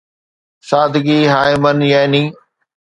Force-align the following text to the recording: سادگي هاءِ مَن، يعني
سادگي 0.69 1.19
هاءِ 1.31 1.55
مَن، 1.63 1.81
يعني 1.91 2.23